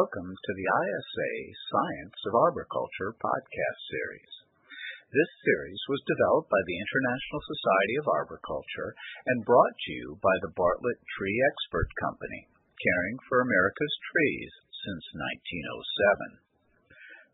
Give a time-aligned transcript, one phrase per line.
[0.00, 1.30] Welcome to the ISA
[1.68, 4.32] Science of Arboriculture podcast series.
[5.12, 8.96] This series was developed by the International Society of Arboriculture
[9.28, 12.48] and brought to you by the Bartlett Tree Expert Company,
[12.80, 15.04] caring for America's trees since
[16.40, 16.48] 1907.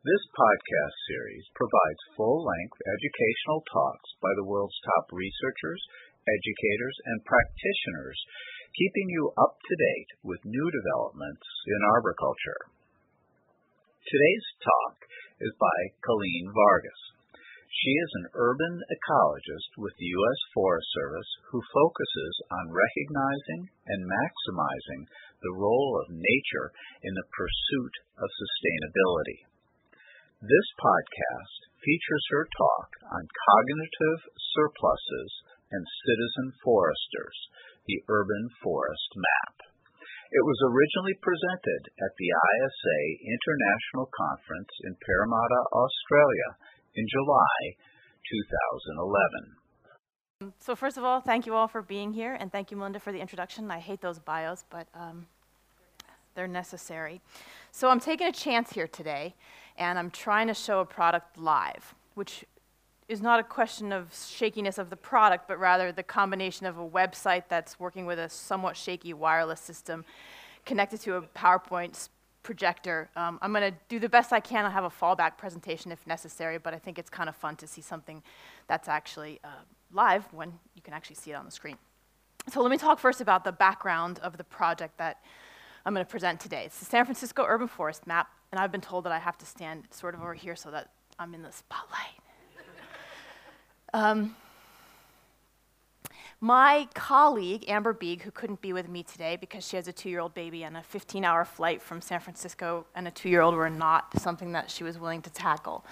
[0.03, 5.83] This podcast series provides full-length educational talks by the world's top researchers,
[6.27, 8.19] educators, and practitioners
[8.77, 12.69] keeping you up to date with new developments in arboriculture.
[14.05, 14.97] Today's talk
[15.41, 17.03] is by Kelaine Vargas.
[17.73, 20.41] She is an urban ecologist with the U.S.
[20.53, 25.09] Forest Service who focuses on recognizing and maximizing
[25.41, 26.69] the role of nature
[27.01, 29.41] in the pursuit of sustainability.
[30.45, 34.21] This podcast features her talk on cognitive
[34.53, 35.31] surpluses
[35.73, 37.39] and citizen foresters,
[37.87, 39.57] the urban forest map.
[40.33, 46.59] It was originally presented at the ISA International Conference in Parramatta, Australia
[46.95, 47.79] in July
[50.43, 50.53] 2011.
[50.59, 53.13] So first of all, thank you all for being here, and thank you, Melinda, for
[53.13, 53.71] the introduction.
[53.71, 55.27] I hate those bios, but um,
[56.35, 57.21] they're necessary.
[57.71, 59.35] So I'm taking a chance here today,
[59.79, 62.45] and I'm trying to show a product live, which
[63.09, 66.89] is not a question of shakiness of the product, but rather the combination of a
[66.89, 70.05] website that's working with a somewhat shaky wireless system
[70.65, 72.09] connected to a PowerPoint
[72.43, 73.09] projector.
[73.17, 74.65] Um, I'm going to do the best I can.
[74.65, 77.67] I'll have a fallback presentation if necessary, but I think it's kind of fun to
[77.67, 78.23] see something
[78.67, 79.49] that's actually uh,
[79.93, 81.77] live when you can actually see it on the screen.
[82.53, 85.23] So let me talk first about the background of the project that
[85.85, 86.65] I'm going to present today.
[86.67, 89.47] It's the San Francisco Urban Forest Map, and I've been told that I have to
[89.47, 92.26] stand sort of over here so that I'm in the spotlight.
[93.95, 94.35] Um,
[96.41, 100.11] my colleague, Amber Bieg, who couldn't be with me today because she has a two
[100.11, 103.41] year old baby and a 15 hour flight from San Francisco and a two year
[103.41, 105.85] old were not something that she was willing to tackle.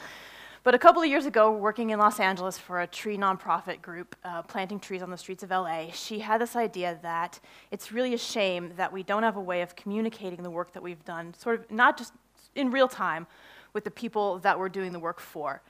[0.63, 4.17] But a couple of years ago, working in Los Angeles for a tree nonprofit group,
[4.25, 7.39] uh, planting trees on the streets of LA, she had this idea that
[7.71, 10.83] it's really a shame that we don't have a way of communicating the work that
[10.83, 12.15] we've done, sort of not just
[12.55, 13.27] in real time,
[13.75, 15.61] with the people that we're doing the work for.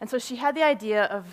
[0.00, 1.24] And so she had the idea of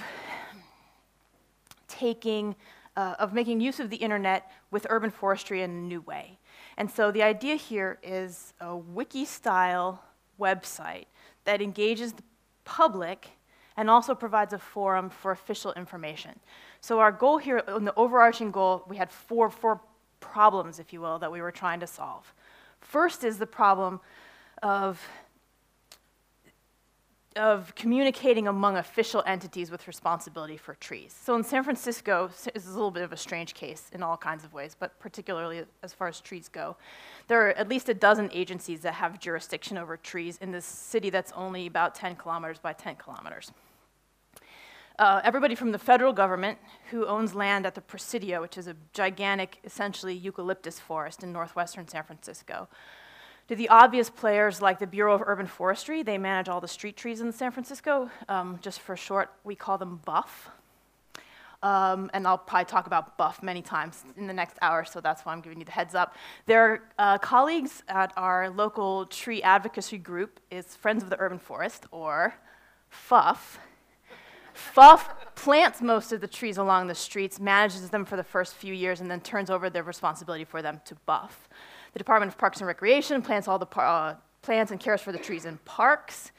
[2.01, 2.55] taking,
[2.95, 4.41] uh, of making use of the internet
[4.71, 6.39] with urban forestry in a new way.
[6.77, 10.01] And so the idea here is a wiki style
[10.39, 11.05] website
[11.43, 12.23] that engages the
[12.65, 13.29] public
[13.77, 16.33] and also provides a forum for official information.
[16.81, 19.81] So our goal here, in the overarching goal, we had four, four
[20.19, 22.33] problems, if you will, that we were trying to solve.
[22.79, 23.99] First is the problem
[24.63, 25.01] of
[27.35, 31.15] of communicating among official entities with responsibility for trees.
[31.23, 34.17] So in San Francisco, this is a little bit of a strange case in all
[34.17, 36.75] kinds of ways, but particularly as far as trees go.
[37.27, 41.09] There are at least a dozen agencies that have jurisdiction over trees in this city
[41.09, 43.51] that's only about 10 kilometers by 10 kilometers.
[44.99, 46.59] Uh, everybody from the federal government,
[46.91, 51.87] who owns land at the Presidio, which is a gigantic, essentially eucalyptus forest in northwestern
[51.87, 52.67] San Francisco,
[53.47, 56.95] to the obvious players like the Bureau of Urban Forestry, they manage all the street
[56.95, 58.09] trees in San Francisco.
[58.29, 60.49] Um, just for short, we call them BUFF.
[61.63, 65.25] Um, and I'll probably talk about BUFF many times in the next hour, so that's
[65.25, 66.15] why I'm giving you the heads up.
[66.47, 71.85] Their uh, colleagues at our local tree advocacy group is Friends of the Urban Forest,
[71.91, 72.33] or
[72.89, 73.59] FUF.
[74.53, 78.73] FUF plants most of the trees along the streets, manages them for the first few
[78.73, 81.47] years, and then turns over their responsibility for them to BUFF.
[81.93, 85.17] The Department of Parks and Recreation plants all the uh, plants and cares for the
[85.17, 86.31] trees in parks.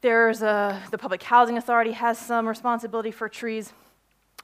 [0.00, 3.72] There's a, the Public Housing Authority has some responsibility for trees.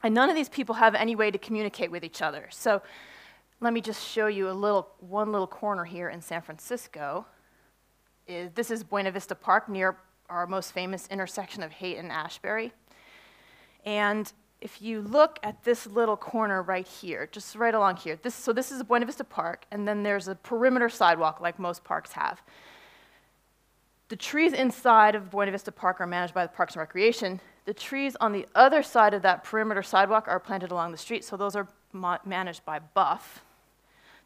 [0.03, 2.47] And none of these people have any way to communicate with each other.
[2.51, 2.81] So
[3.59, 7.25] let me just show you a little, one little corner here in San Francisco.
[8.27, 9.97] This is Buena Vista Park near
[10.29, 12.73] our most famous intersection of Haight and Ashbury.
[13.85, 18.33] And if you look at this little corner right here, just right along here, this,
[18.33, 22.13] so this is Buena Vista Park, and then there's a perimeter sidewalk like most parks
[22.13, 22.41] have.
[24.09, 27.39] The trees inside of Buena Vista Park are managed by the Parks and Recreation.
[27.65, 31.23] The trees on the other side of that perimeter sidewalk are planted along the street,
[31.23, 33.43] so those are ma- managed by BUFF.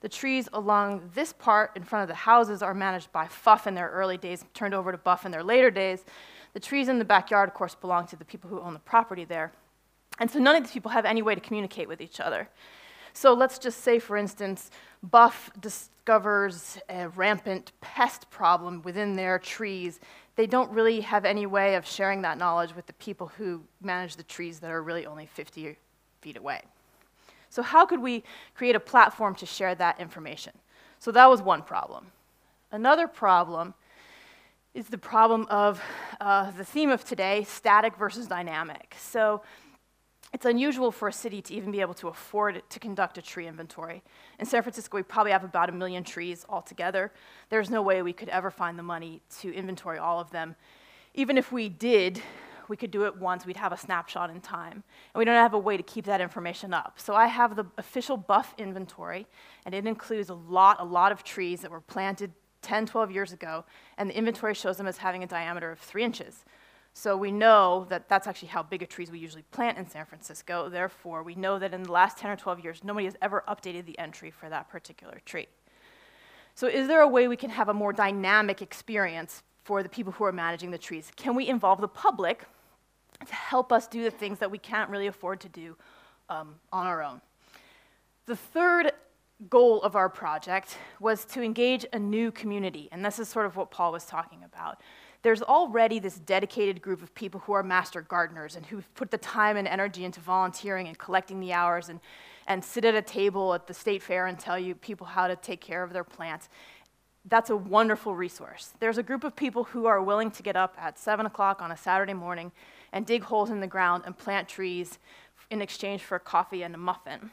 [0.01, 3.75] The trees along this part in front of the houses are managed by FUF in
[3.75, 6.05] their early days, turned over to BUFF in their later days.
[6.53, 9.25] The trees in the backyard, of course, belong to the people who own the property
[9.25, 9.51] there.
[10.21, 12.47] And so none of these people have any way to communicate with each other.
[13.11, 14.69] So let's just say, for instance,
[15.01, 19.99] BUFF discovers a rampant pest problem within their trees.
[20.35, 24.15] They don't really have any way of sharing that knowledge with the people who manage
[24.15, 25.75] the trees that are really only 50
[26.21, 26.61] feet away.
[27.49, 28.23] So, how could we
[28.53, 30.53] create a platform to share that information?
[30.99, 32.05] So, that was one problem.
[32.71, 33.73] Another problem
[34.75, 35.81] is the problem of
[36.21, 38.95] uh, the theme of today static versus dynamic.
[38.99, 39.41] So,
[40.33, 43.47] it's unusual for a city to even be able to afford to conduct a tree
[43.47, 44.01] inventory.
[44.39, 47.11] In San Francisco, we probably have about a million trees altogether.
[47.49, 50.55] There's no way we could ever find the money to inventory all of them.
[51.13, 52.21] Even if we did,
[52.69, 54.83] we could do it once, we'd have a snapshot in time.
[55.13, 56.93] And we don't have a way to keep that information up.
[56.97, 59.27] So I have the official BUFF inventory,
[59.65, 62.31] and it includes a lot, a lot of trees that were planted
[62.61, 63.65] 10, 12 years ago,
[63.97, 66.45] and the inventory shows them as having a diameter of three inches.
[66.93, 70.05] So we know that that's actually how big a trees we usually plant in San
[70.05, 70.67] Francisco.
[70.69, 73.85] Therefore, we know that in the last 10 or 12 years, nobody has ever updated
[73.85, 75.47] the entry for that particular tree.
[76.53, 80.11] So is there a way we can have a more dynamic experience for the people
[80.11, 81.11] who are managing the trees?
[81.15, 82.43] Can we involve the public
[83.25, 85.77] to help us do the things that we can't really afford to do
[86.29, 87.21] um, on our own?
[88.25, 88.91] The third
[89.49, 93.55] goal of our project was to engage a new community, and this is sort of
[93.55, 94.81] what Paul was talking about
[95.23, 99.17] there's already this dedicated group of people who are master gardeners and who've put the
[99.17, 101.99] time and energy into volunteering and collecting the hours and,
[102.47, 105.35] and sit at a table at the state fair and tell you people how to
[105.35, 106.49] take care of their plants.
[107.25, 108.73] That's a wonderful resource.
[108.79, 111.71] There's a group of people who are willing to get up at 7 o'clock on
[111.71, 112.51] a Saturday morning
[112.91, 114.97] and dig holes in the ground and plant trees
[115.51, 117.29] in exchange for coffee and a muffin.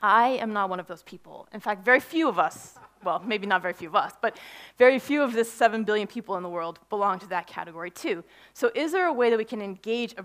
[0.00, 1.48] I am not one of those people.
[1.52, 4.38] In fact, very few of us well, maybe not very few of us, but
[4.78, 8.24] very few of the 7 billion people in the world belong to that category too.
[8.52, 10.24] So, is there a way that we can engage a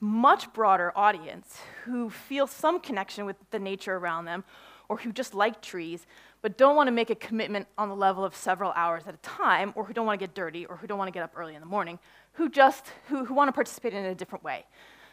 [0.00, 4.44] much broader audience who feel some connection with the nature around them
[4.88, 6.06] or who just like trees
[6.42, 9.18] but don't want to make a commitment on the level of several hours at a
[9.18, 11.32] time or who don't want to get dirty or who don't want to get up
[11.34, 11.98] early in the morning
[12.32, 14.66] who just who, who want to participate in a different way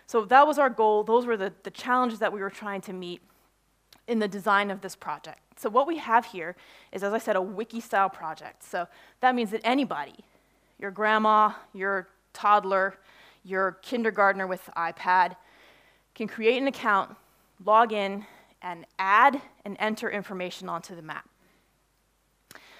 [0.07, 2.91] so that was our goal those were the, the challenges that we were trying to
[2.91, 3.21] meet
[4.07, 5.39] in the design of this project.
[5.61, 6.55] So what we have here
[6.91, 8.63] is, as I said, a wiki-style project.
[8.63, 8.87] So
[9.19, 10.15] that means that anybody,
[10.79, 12.95] your grandma, your toddler,
[13.43, 15.35] your kindergartner with iPad,
[16.15, 17.15] can create an account,
[17.63, 18.25] log in,
[18.63, 21.29] and add and enter information onto the map.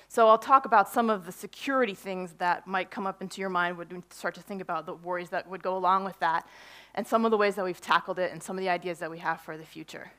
[0.07, 3.49] So I'll talk about some of the security things that might come up into your
[3.49, 6.47] mind when you start to think about the worries that would go along with that,
[6.95, 9.11] and some of the ways that we've tackled it, and some of the ideas that
[9.11, 10.11] we have for the future.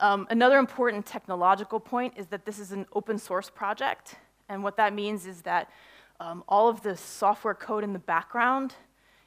[0.00, 4.16] Um, another important technological point is that this is an open source project.
[4.48, 5.70] And what that means is that
[6.20, 8.74] um, all of the software code in the background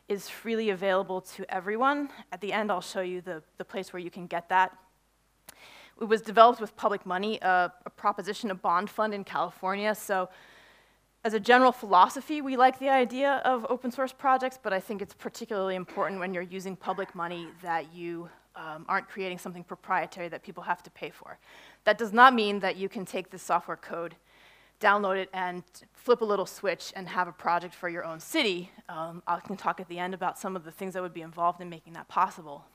[0.10, 2.10] is freely available to everyone.
[2.32, 4.76] At the end, I'll show you the, the place where you can get that.
[6.02, 9.94] It was developed with public money, uh, a proposition, a bond fund in California.
[9.94, 10.28] So
[11.24, 15.04] as a general philosophy, we like the idea of open source projects, but I think
[15.04, 20.28] it's particularly important when you're using public money that you um, aren't creating something proprietary
[20.30, 21.38] that people have to pay for.
[21.86, 24.16] That does not mean that you can take this software code,
[24.80, 25.64] download it, and
[25.94, 28.72] flip a little switch and have a project for your own city.
[28.90, 31.22] Um, I can talk at the end about some of the things that would be
[31.22, 32.66] involved in making that possible.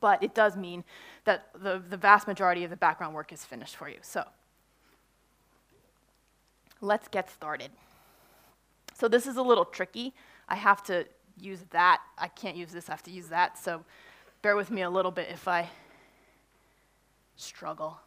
[0.00, 0.84] But it does mean
[1.24, 3.98] that the, the vast majority of the background work is finished for you.
[4.00, 4.24] So
[6.80, 7.70] let's get started.
[8.94, 10.14] So this is a little tricky.
[10.48, 11.06] I have to
[11.38, 12.02] use that.
[12.18, 13.58] I can't use this, I have to use that.
[13.58, 13.84] So
[14.42, 15.70] bear with me a little bit if I
[17.36, 17.98] struggle.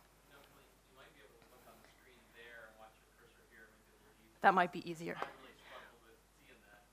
[4.42, 5.16] That might be easier.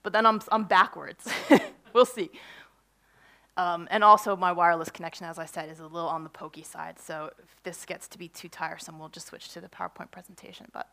[0.03, 1.29] But then I'm, I'm backwards.
[1.93, 2.31] we'll see.
[3.57, 6.63] Um, and also, my wireless connection, as I said, is a little on the pokey
[6.63, 6.99] side.
[6.99, 10.67] So if this gets to be too tiresome, we'll just switch to the PowerPoint presentation.
[10.73, 10.89] But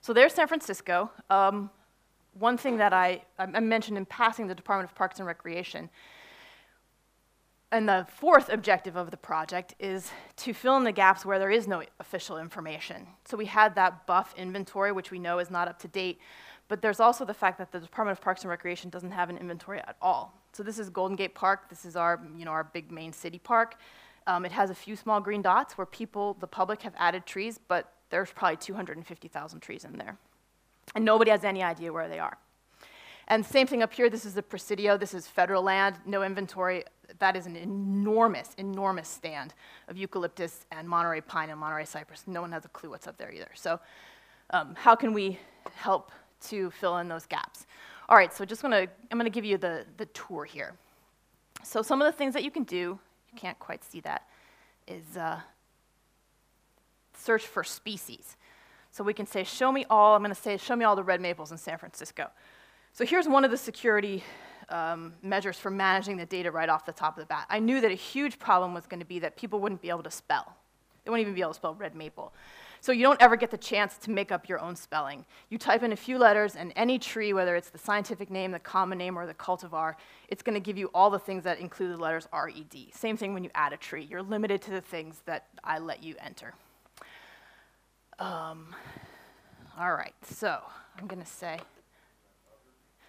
[0.00, 1.10] so there's San Francisco.
[1.28, 1.70] Um,
[2.38, 5.90] one thing that I, I mentioned in passing the Department of Parks and Recreation.
[7.70, 11.50] And the fourth objective of the project is to fill in the gaps where there
[11.50, 13.06] is no official information.
[13.24, 16.18] So we had that BUFF inventory, which we know is not up to date,
[16.68, 19.38] but there's also the fact that the Department of Parks and Recreation doesn't have an
[19.38, 20.38] inventory at all.
[20.52, 21.70] So this is Golden Gate Park.
[21.70, 23.76] This is our, you know, our big main city park.
[24.26, 27.58] Um, it has a few small green dots where people, the public, have added trees,
[27.68, 30.18] but there's probably 250,000 trees in there
[30.94, 32.36] and nobody has any idea where they are.
[33.28, 36.84] And same thing up here, this is the Presidio, this is federal land, no inventory
[37.18, 39.54] that is an enormous, enormous stand
[39.88, 42.24] of eucalyptus and Monterey pine and Monterey cypress.
[42.26, 43.50] No one has a clue what's up there either.
[43.54, 43.80] So
[44.50, 45.38] um, how can we
[45.74, 46.10] help
[46.48, 47.66] to fill in those gaps?
[48.08, 50.74] All right, so just gonna, I'm gonna give you the, the tour here.
[51.62, 52.98] So some of the things that you can do,
[53.32, 54.26] you can't quite see that,
[54.88, 55.40] is uh,
[57.16, 58.36] search for species.
[58.92, 61.20] So we can say, show me all, I'm gonna say, show me all the red
[61.20, 62.28] maples in San Francisco.
[62.92, 64.22] So here's one of the security
[64.68, 67.46] um, measures for managing the data right off the top of the bat.
[67.48, 70.10] I knew that a huge problem was gonna be that people wouldn't be able to
[70.10, 70.54] spell.
[71.04, 72.32] They wouldn't even be able to spell red maple.
[72.82, 75.24] So you don't ever get the chance to make up your own spelling.
[75.50, 78.58] You type in a few letters, and any tree, whether it's the scientific name, the
[78.58, 79.94] common name, or the cultivar,
[80.26, 82.88] it's going to give you all the things that include the letters RED.
[82.92, 84.08] Same thing when you add a tree.
[84.10, 86.54] You're limited to the things that I let you enter.
[88.22, 88.72] Um,
[89.76, 90.60] all right, so
[90.96, 91.58] I'm going to say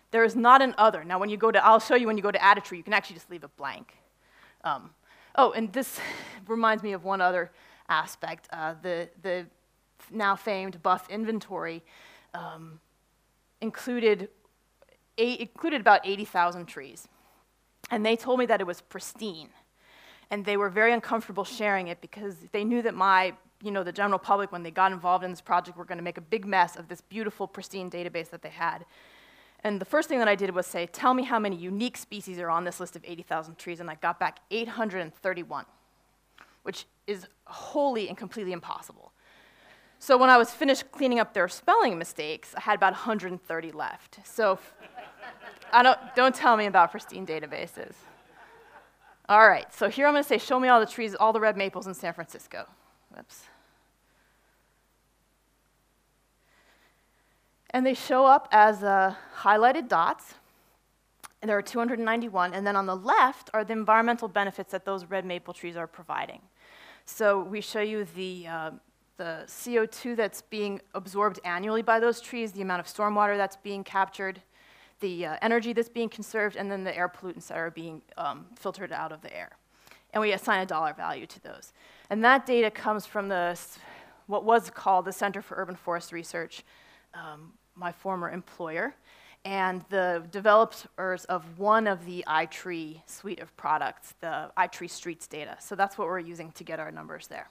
[0.10, 1.04] there is not an other.
[1.04, 2.80] Now, when you go to, I'll show you when you go to add a tree,
[2.80, 3.94] you can actually just leave it blank.
[4.64, 4.90] Um,
[5.36, 6.00] oh, and this
[6.48, 7.52] reminds me of one other
[7.90, 8.48] aspect.
[8.52, 9.46] Uh, the, the
[10.10, 11.84] now famed BUFF inventory
[12.34, 12.80] um,
[13.62, 14.30] included,
[15.20, 17.08] eight, included about 80,000 trees.
[17.92, 19.50] And they told me that it was pristine.
[20.32, 23.92] And they were very uncomfortable sharing it because they knew that my, you know, the
[23.92, 26.46] general public, when they got involved in this project, were going to make a big
[26.46, 28.86] mess of this beautiful, pristine database that they had.
[29.64, 32.38] And the first thing that I did was say, tell me how many unique species
[32.40, 35.66] are on this list of 80,000 trees, and I got back 831,
[36.64, 39.14] which is wholly and completely impossible.
[40.00, 44.20] So when I was finished cleaning up their spelling mistakes, I had about 130 left.
[44.26, 44.60] So
[45.72, 47.94] I don't, don't tell me about pristine databases.
[49.30, 51.40] All right, so here I'm going to say, show me all the trees, all the
[51.40, 52.68] red maples in San Francisco.
[53.16, 53.44] Whoops.
[57.74, 60.36] And they show up as uh, highlighted dots.
[61.42, 62.54] And there are 291.
[62.54, 65.88] And then on the left are the environmental benefits that those red maple trees are
[65.88, 66.42] providing.
[67.06, 68.72] So we show you the uh,
[69.18, 73.84] the CO2 that's being absorbed annually by those trees, the amount of stormwater that's being
[73.84, 74.42] captured,
[75.02, 78.46] the uh, energy that's being conserved, and then the air pollutants that are being um,
[78.56, 79.52] filtered out of the air.
[80.14, 81.74] And we assign a dollar value to those.
[82.10, 83.58] And that data comes from the,
[84.28, 86.64] what was called the Center for Urban Forest Research,
[87.14, 88.96] um, my former employer,
[89.46, 95.58] and the developers of one of the iTree suite of products, the iTree Streets data.
[95.60, 97.50] So that's what we're using to get our numbers there.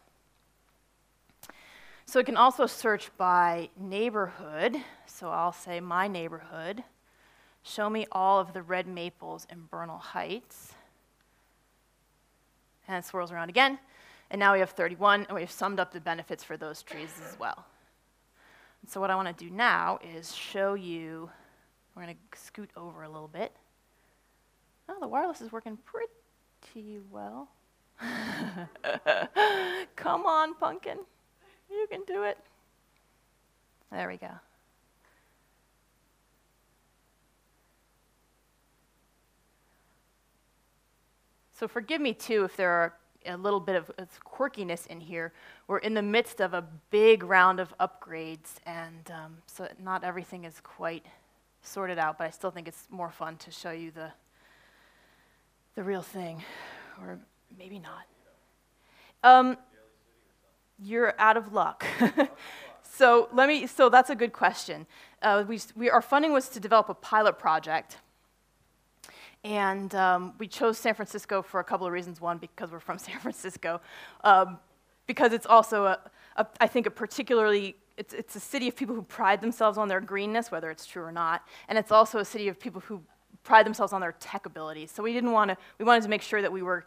[2.07, 4.77] So it can also search by neighborhood.
[5.07, 6.83] So I'll say my neighborhood.
[7.63, 10.73] Show me all of the red maples in Bernal Heights.
[12.89, 13.79] And it swirls around again.
[14.31, 17.39] And now we have 31, and we've summed up the benefits for those trees as
[17.39, 17.67] well.
[18.87, 21.31] So what I want to do now is show you,
[21.95, 23.53] we're going to scoot over a little bit.
[24.89, 27.49] Oh, the wireless is working pretty well.
[29.97, 30.99] Come on, pumpkin.
[31.71, 32.39] You can do it.
[33.91, 34.31] There we go.
[41.53, 42.95] So forgive me too if there are
[43.27, 43.91] a little bit of
[44.25, 45.33] quirkiness in here.
[45.67, 50.45] We're in the midst of a big round of upgrades, and um, so not everything
[50.45, 51.05] is quite
[51.63, 54.11] sorted out, but I still think it's more fun to show you the,
[55.75, 56.43] the real thing,
[57.01, 57.19] or
[57.59, 58.07] maybe not.
[59.25, 59.57] Um,
[60.79, 61.85] you're out of luck.
[62.83, 63.67] so let me.
[63.67, 64.87] So that's a good question.
[65.23, 67.99] Uh, we, we, our funding was to develop a pilot project,
[69.45, 72.21] and um, we chose San Francisco for a couple of reasons.
[72.21, 73.81] One, because we're from San Francisco,
[74.25, 74.59] um,
[75.07, 75.99] because it's also a,
[76.37, 79.89] a, I think a particularly it's, it's a city of people who pride themselves on
[79.89, 83.03] their greenness, whether it's true or not, and it's also a city of people who
[83.43, 84.91] pride themselves on their tech abilities.
[84.91, 85.57] So we didn't want to.
[85.79, 86.87] We wanted to make sure that we were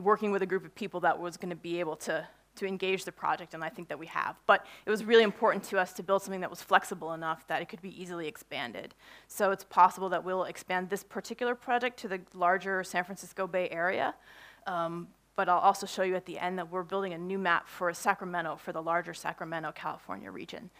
[0.00, 3.04] working with a group of people that was going to be able to to engage
[3.04, 4.36] the project, and I think that we have.
[4.46, 7.62] But it was really important to us to build something that was flexible enough that
[7.62, 8.94] it could be easily expanded.
[9.28, 13.68] So it's possible that we'll expand this particular project to the larger San Francisco Bay
[13.70, 14.14] Area.
[14.66, 17.66] Um, but I'll also show you at the end that we're building a new map
[17.66, 20.70] for Sacramento, for the larger Sacramento, California region.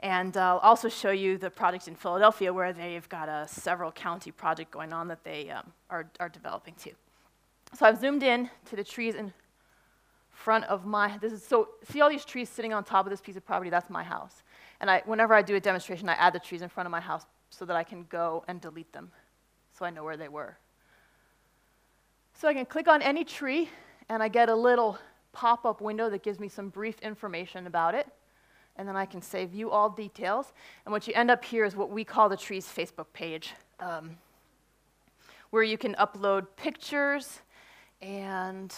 [0.00, 4.32] And I'll also show you the project in Philadelphia where they've got a several county
[4.32, 6.90] project going on that they um, are, are developing too.
[7.78, 9.32] So I've zoomed in to the trees in
[10.42, 13.20] front of my, this is, so see all these trees sitting on top of this
[13.20, 13.70] piece of property?
[13.70, 14.42] That's my house.
[14.80, 17.00] And I, whenever I do a demonstration, I add the trees in front of my
[17.00, 19.10] house so that I can go and delete them
[19.78, 20.58] so I know where they were.
[22.34, 23.68] So I can click on any tree
[24.08, 24.98] and I get a little
[25.32, 28.06] pop-up window that gives me some brief information about it.
[28.76, 30.52] And then I can say view all details.
[30.84, 34.16] And what you end up here is what we call the tree's Facebook page, um,
[35.50, 37.42] where you can upload pictures
[38.00, 38.74] and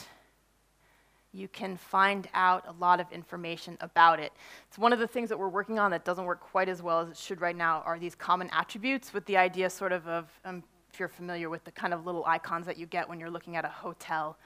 [1.34, 4.32] you can find out a lot of information about it.
[4.68, 7.00] It's one of the things that we're working on that doesn't work quite as well
[7.00, 10.28] as it should right now are these common attributes with the idea sort of of,
[10.44, 10.62] um,
[10.92, 13.56] if you're familiar with the kind of little icons that you get when you're looking
[13.56, 14.38] at a hotel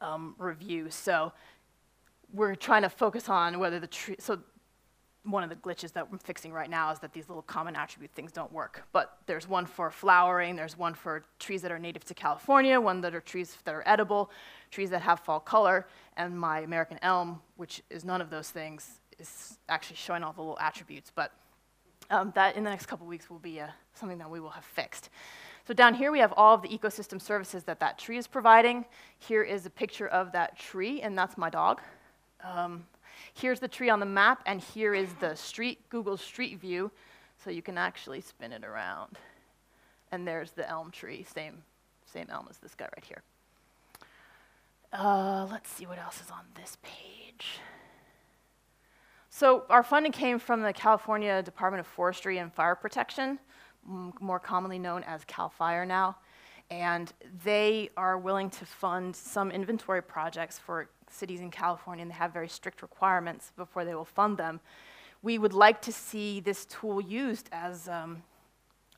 [0.00, 0.90] um, review.
[0.90, 1.32] So
[2.32, 4.40] we're trying to focus on whether the so
[5.26, 8.12] one of the glitches that I'm fixing right now is that these little common attribute
[8.12, 8.84] things don't work.
[8.92, 13.00] But there's one for flowering, there's one for trees that are native to California, one
[13.00, 14.30] that are trees that are edible,
[14.70, 19.00] trees that have fall color, and my American elm, which is none of those things,
[19.18, 21.10] is actually showing all the little attributes.
[21.14, 21.32] But
[22.10, 24.64] um, that in the next couple weeks will be uh, something that we will have
[24.64, 25.10] fixed.
[25.66, 28.84] So down here we have all of the ecosystem services that that tree is providing.
[29.18, 31.80] Here is a picture of that tree, and that's my dog.
[32.44, 32.86] Um,
[33.34, 36.90] here's the tree on the map, and here is the street, Google Street View,
[37.42, 39.18] so you can actually spin it around.
[40.12, 41.62] And there's the elm tree, same,
[42.04, 43.22] same elm as this guy right here.
[44.92, 47.58] Uh, let's see what else is on this page.
[49.28, 53.38] So our funding came from the California Department of Forestry and Fire Protection,
[53.84, 56.16] more commonly known as CAL FIRE now.
[56.70, 57.12] And
[57.44, 62.32] they are willing to fund some inventory projects for cities in California, and they have
[62.32, 64.60] very strict requirements before they will fund them.
[65.22, 68.22] We would like to see this tool used as um,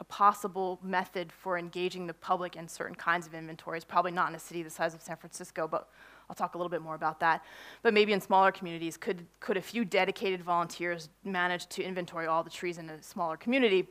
[0.01, 4.35] a possible method for engaging the public in certain kinds of inventories, probably not in
[4.35, 5.89] a city the size of San Francisco, but
[6.29, 7.43] I'll talk a little bit more about that.
[7.83, 12.45] But maybe in smaller communities, could, could a few dedicated volunteers manage to inventory all
[12.45, 13.87] the trees in a smaller community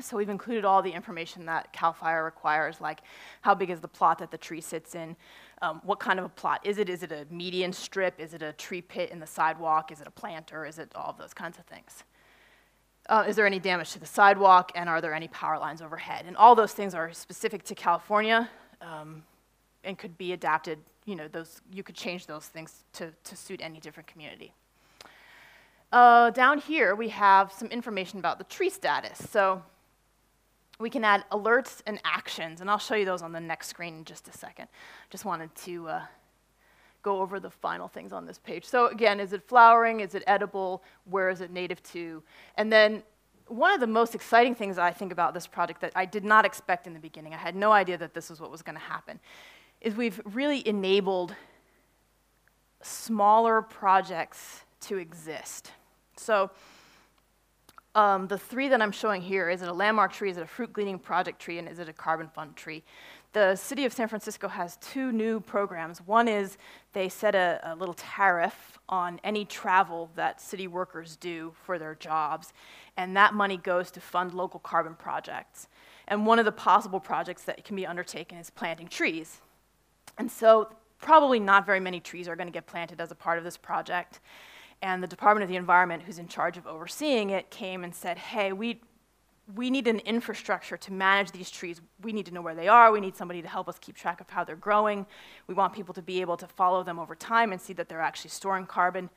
[0.00, 3.00] so we've included all the information that CAL FIRE requires, like
[3.42, 5.16] how big is the plot that the tree sits in,
[5.62, 6.88] um, what kind of a plot is it?
[6.88, 8.20] Is it a median strip?
[8.20, 9.92] Is it a tree pit in the sidewalk?
[9.92, 10.66] Is it a planter?
[10.66, 12.04] Is it all of those kinds of things?
[13.08, 14.72] Uh, is there any damage to the sidewalk?
[14.74, 16.24] And are there any power lines overhead?
[16.26, 19.22] And all those things are specific to California um,
[19.84, 20.78] and could be adapted.
[21.06, 24.52] You know, those you could change those things to, to suit any different community.
[25.92, 29.30] Uh, down here, we have some information about the tree status.
[29.30, 29.62] So
[30.78, 33.98] we can add alerts and actions, and I'll show you those on the next screen
[33.98, 34.68] in just a second.
[35.10, 36.02] Just wanted to uh,
[37.02, 38.64] go over the final things on this page.
[38.64, 40.00] So again, is it flowering?
[40.00, 40.82] Is it edible?
[41.04, 42.22] Where is it native to?
[42.56, 43.02] And then
[43.46, 46.44] one of the most exciting things I think about this project that I did not
[46.44, 48.82] expect in the beginning, I had no idea that this was what was going to
[48.82, 49.20] happen,
[49.80, 51.34] is we've really enabled
[52.82, 55.72] smaller projects to exist.
[56.16, 56.50] So
[57.94, 60.46] um, the three that I'm showing here, is it a landmark tree, is it a
[60.46, 62.82] fruit gleaning project tree, and is it a carbon fund tree?
[63.32, 65.98] The city of San Francisco has two new programs.
[66.00, 66.56] One is
[66.92, 71.94] they set a, a little tariff on any travel that city workers do for their
[71.94, 72.52] jobs,
[72.96, 75.68] and that money goes to fund local carbon projects.
[76.06, 79.40] And one of the possible projects that can be undertaken is planting trees.
[80.16, 80.68] And so
[81.00, 83.56] probably not very many trees are going to get planted as a part of this
[83.56, 84.20] project
[84.84, 88.18] and the Department of the Environment, who's in charge of overseeing it, came and said,
[88.18, 88.82] hey, we,
[89.54, 91.80] we need an infrastructure to manage these trees.
[92.02, 92.92] We need to know where they are.
[92.92, 95.06] We need somebody to help us keep track of how they're growing.
[95.46, 98.02] We want people to be able to follow them over time and see that they're
[98.02, 99.08] actually storing carbon.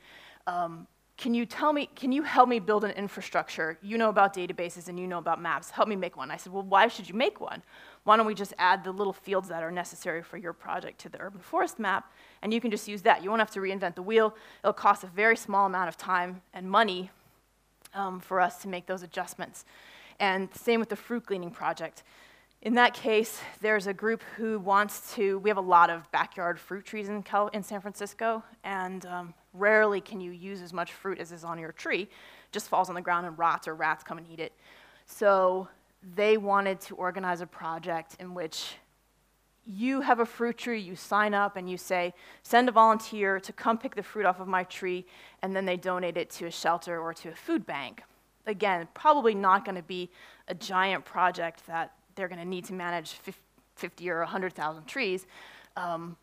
[0.46, 0.86] Um,
[1.18, 3.76] can you tell me, can you help me build an infrastructure?
[3.82, 5.68] You know about databases and you know about maps.
[5.68, 6.30] Help me make one.
[6.30, 7.60] I said, well, why should you make one?
[8.04, 11.08] Why don't we just add the little fields that are necessary for your project to
[11.08, 13.24] the urban forest map, and you can just use that.
[13.24, 14.32] You won't have to reinvent the wheel.
[14.62, 17.10] It'll cost a very small amount of time and money
[17.94, 19.64] um, for us to make those adjustments.
[20.20, 22.04] And same with the fruit gleaning project.
[22.60, 26.58] In that case, there's a group who wants to, we have a lot of backyard
[26.58, 30.92] fruit trees in, Cal, in San Francisco, and um, rarely can you use as much
[30.92, 32.02] fruit as is on your tree.
[32.02, 32.08] It
[32.50, 34.52] just falls on the ground and rots, or rats come and eat it.
[35.06, 35.68] So
[36.16, 38.74] they wanted to organize a project in which
[39.64, 43.52] you have a fruit tree, you sign up and you say, send a volunteer to
[43.52, 45.06] come pick the fruit off of my tree,
[45.42, 48.02] and then they donate it to a shelter or to a food bank.
[48.46, 50.10] Again, probably not going to be
[50.48, 53.12] a giant project that they're going to need to manage
[53.76, 55.26] 50 or 100,000 trees.
[55.76, 56.16] Um,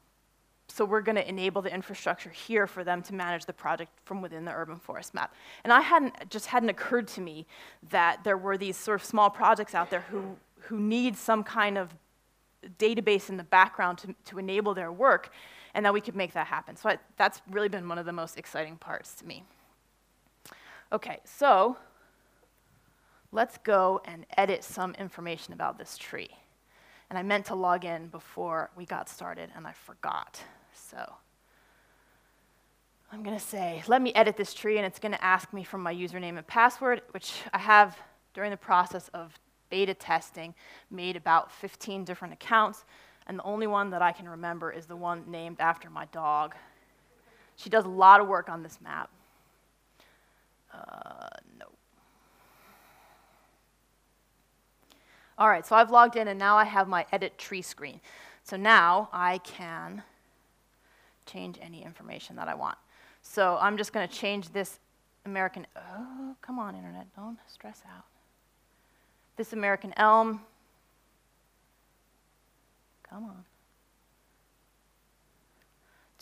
[0.67, 4.21] so we're going to enable the infrastructure here for them to manage the project from
[4.21, 5.34] within the urban forest map.
[5.63, 7.45] And I hadn't, just hadn't occurred to me
[7.91, 11.77] that there were these sort of small projects out there who, who need some kind
[11.77, 11.95] of
[12.77, 15.31] database in the background to, to enable their work,
[15.75, 16.75] and that we could make that happen.
[16.75, 19.43] So I, that's really been one of the most exciting parts to me.
[20.91, 21.77] Okay, so
[23.36, 26.30] let's go and edit some information about this tree.
[27.10, 30.41] And I meant to log in before we got started, and I forgot.
[30.74, 31.13] So
[33.12, 35.63] I'm going to say, let me edit this tree, and it's going to ask me
[35.63, 37.98] for my username and password, which I have
[38.34, 39.38] during the process of
[39.69, 40.56] beta testing
[40.89, 42.86] made about 15 different accounts.
[43.28, 46.56] And the only one that I can remember is the one named after my dog.
[47.58, 49.10] She does a lot of work on this map.
[50.74, 51.28] Uh,
[51.60, 51.65] no.
[55.38, 58.00] All right, so I've logged in and now I have my edit tree screen.
[58.43, 60.04] So now I can
[61.26, 62.78] change any information that I want.
[63.21, 64.80] So I'm just going to change this
[65.26, 68.06] American, oh, come on, internet, don't stress out.
[69.36, 70.41] This American elm,
[73.10, 73.43] come on,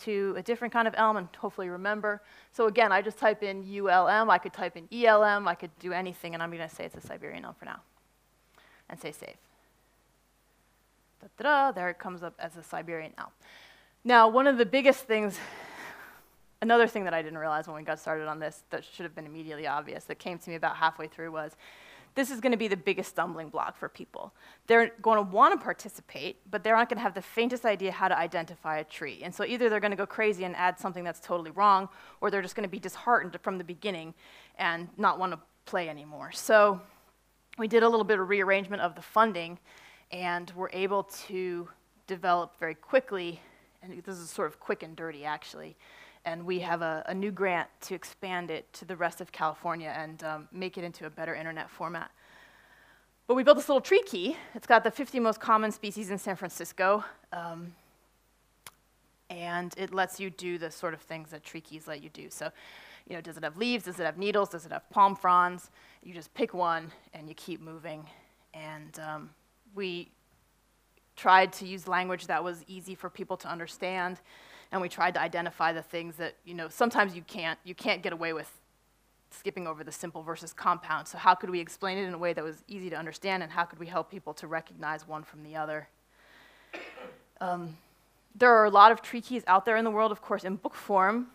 [0.04, 2.22] to a different kind of elm and hopefully remember.
[2.54, 5.92] So again, I just type in ULM, I could type in ELM, I could do
[5.94, 7.82] anything, and I'm going to say it's a Siberian elm for now,
[8.90, 9.36] and say save.
[11.22, 13.30] Da-da-da, there it comes up as a Siberian elm.
[14.04, 15.40] Now, one of the biggest things
[16.64, 19.14] Another thing that I didn't realize when we got started on this that should have
[19.14, 21.58] been immediately obvious that came to me about halfway through was
[22.16, 24.32] this is going to be the biggest stumbling block for people.
[24.68, 27.92] They're going to want to participate, but they're not going to have the faintest idea
[27.92, 29.20] how to identify a tree.
[29.24, 31.90] And so either they're going to go crazy and add something that's totally wrong,
[32.22, 34.14] or they're just going to be disheartened from the beginning
[34.58, 36.32] and not want to play anymore.
[36.32, 36.80] So
[37.58, 39.60] we did a little bit of rearrangement of the funding,
[40.12, 41.70] and we're able to
[42.08, 43.40] develop very quickly,
[43.82, 45.76] and this is sort of quick and dirty actually,
[46.26, 49.94] and we have a, a, new grant to expand it to the rest of California
[49.96, 52.12] and um, make it into a better internet format.
[53.28, 54.38] But we built this little tree key.
[54.56, 57.74] It's got the 50 most common species in San Francisco, um,
[59.30, 62.30] and it lets you do the sort of things that tree keys let you do.
[62.30, 62.52] So,
[63.08, 63.86] you know, does it have leaves?
[63.86, 64.50] Does it have needles?
[64.50, 65.70] Does it have palm fronds?
[66.04, 68.06] You just pick one and you keep moving.
[68.54, 69.30] And um,
[69.76, 70.10] we
[71.16, 74.20] tried to use language that was easy for people to understand
[74.74, 78.02] and we tried to identify the things that you know sometimes you can't you can't
[78.02, 78.52] get away with
[79.30, 81.08] skipping over the simple versus compound.
[81.08, 83.52] So how could we explain it in a way that was easy to understand, and
[83.52, 85.88] how could we help people to recognize one from the other?
[87.40, 87.78] Um,
[88.36, 90.56] there are a lot of tree keys out there in the world, of course, in
[90.56, 91.28] book form.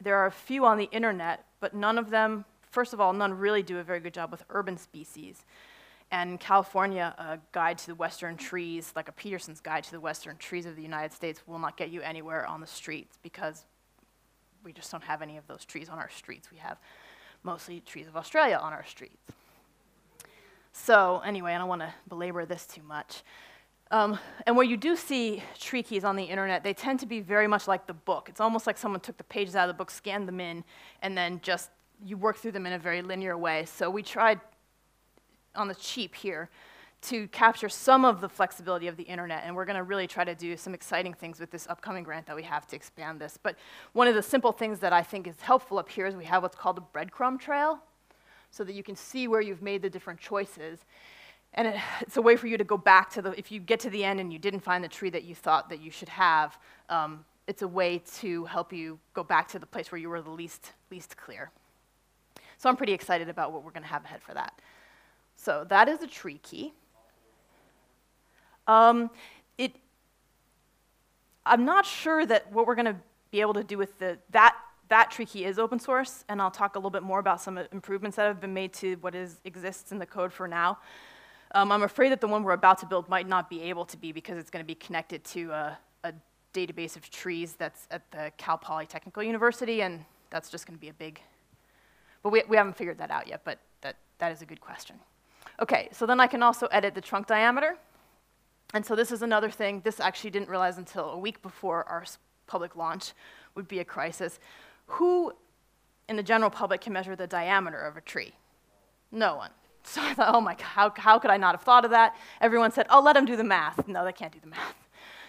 [0.00, 3.34] There are a few on the internet, but none of them, first of all, none
[3.34, 5.44] really do a very good job with urban species.
[6.10, 10.36] And California, a guide to the western trees, like a Peterson's guide to the western
[10.36, 13.64] trees of the United States, will not get you anywhere on the streets because
[14.62, 16.50] we just don't have any of those trees on our streets.
[16.52, 16.78] We have
[17.42, 19.32] mostly trees of Australia on our streets.
[20.72, 23.22] So, anyway, I don't want to belabor this too much.
[23.92, 27.20] Um, and where you do see tree keys on the internet, they tend to be
[27.20, 28.28] very much like the book.
[28.28, 30.64] It's almost like someone took the pages out of the book, scanned them in,
[31.02, 31.70] and then just
[32.04, 33.64] you work through them in a very linear way.
[33.64, 34.40] So we tried
[35.54, 36.50] on the cheap here
[37.02, 40.24] to capture some of the flexibility of the internet, and we're going to really try
[40.24, 43.38] to do some exciting things with this upcoming grant that we have to expand this.
[43.40, 43.54] But
[43.92, 46.42] one of the simple things that I think is helpful up here is we have
[46.42, 47.78] what's called a breadcrumb trail,
[48.50, 50.84] so that you can see where you've made the different choices.
[51.56, 53.80] And it, it's a way for you to go back to the, if you get
[53.80, 56.10] to the end and you didn't find the tree that you thought that you should
[56.10, 60.08] have, um, it's a way to help you go back to the place where you
[60.08, 61.50] were the least, least clear.
[62.58, 64.60] So I'm pretty excited about what we're going to have ahead for that.
[65.36, 66.72] So that is a tree key.
[68.66, 69.10] Um,
[69.58, 69.76] it,
[71.44, 72.96] I'm not sure that what we're going to
[73.30, 74.56] be able to do with the, that,
[74.88, 77.58] that tree key is open source, and I'll talk a little bit more about some
[77.70, 80.78] improvements that have been made to what is, exists in the code for now.
[81.56, 83.96] Um, I'm afraid that the one we're about to build might not be able to
[83.96, 86.12] be because it's going to be connected to a, a
[86.52, 90.80] database of trees that's at the Cal Poly Technical University, and that's just going to
[90.80, 91.18] be a big,
[92.22, 94.96] but we, we haven't figured that out yet, but that, that is a good question.
[95.58, 97.78] Okay, so then I can also edit the trunk diameter.
[98.74, 102.04] And so this is another thing, this actually didn't realize until a week before our
[102.46, 103.14] public launch
[103.54, 104.40] would be a crisis.
[104.88, 105.32] Who
[106.06, 108.34] in the general public can measure the diameter of a tree?
[109.10, 109.52] No one.
[109.88, 112.16] So I thought, oh my God, how, how could I not have thought of that?
[112.40, 113.86] Everyone said, oh, let them do the math.
[113.86, 114.74] No, they can't do the math.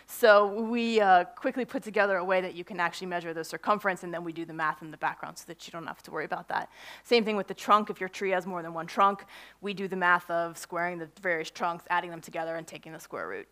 [0.07, 4.03] So we uh, quickly put together a way that you can actually measure the circumference,
[4.03, 6.11] and then we do the math in the background so that you don't have to
[6.11, 6.69] worry about that.
[7.03, 7.89] Same thing with the trunk.
[7.89, 9.25] If your tree has more than one trunk,
[9.61, 12.99] we do the math of squaring the various trunks, adding them together, and taking the
[12.99, 13.47] square root.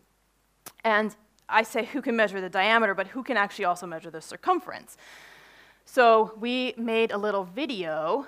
[0.83, 1.15] And
[1.47, 4.97] I say who can measure the diameter, but who can actually also measure the circumference?
[5.85, 8.25] So we made a little video,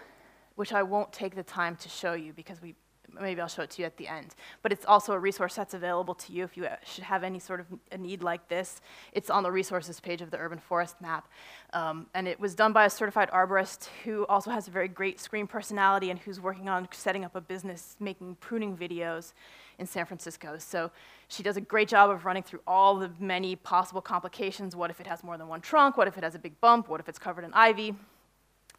[0.58, 2.76] which I won't take the time to show you because we
[3.22, 4.36] maybe I'll show it to you at the end.
[4.62, 7.60] But it's also a resource that's available to you if you should have any sort
[7.60, 8.82] of a need like this.
[9.14, 11.28] It's on the resources page of the urban forest map.
[11.74, 15.20] Um, and it was done by a certified arborist who also has a very great
[15.20, 19.34] screen personality and who's working on setting up a business making pruning videos
[19.80, 20.58] in San Francisco.
[20.58, 20.92] So
[21.28, 24.76] she does a great job of running through all the many possible complications.
[24.76, 25.98] What if it has more than one trunk?
[25.98, 26.90] What if it has a big bump?
[26.90, 27.96] What if it's covered in ivy?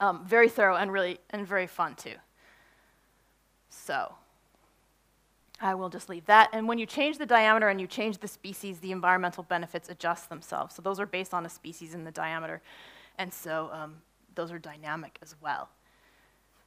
[0.00, 2.14] Um, very thorough and really and very fun too.
[3.70, 4.14] So
[5.61, 6.50] I will just leave that.
[6.52, 10.28] And when you change the diameter and you change the species, the environmental benefits adjust
[10.28, 10.74] themselves.
[10.74, 12.62] So those are based on a species and the diameter.
[13.18, 13.96] And so um,
[14.37, 15.68] those are dynamic as well.